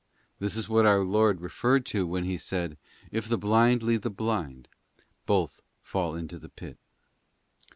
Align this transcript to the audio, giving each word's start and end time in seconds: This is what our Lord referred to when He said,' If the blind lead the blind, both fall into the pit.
This 0.39 0.55
is 0.55 0.67
what 0.67 0.87
our 0.87 1.03
Lord 1.03 1.41
referred 1.41 1.85
to 1.85 2.07
when 2.07 2.23
He 2.23 2.35
said,' 2.35 2.75
If 3.11 3.29
the 3.29 3.37
blind 3.37 3.83
lead 3.83 4.01
the 4.01 4.09
blind, 4.09 4.67
both 5.27 5.61
fall 5.83 6.15
into 6.15 6.39
the 6.39 6.49
pit. 6.49 6.79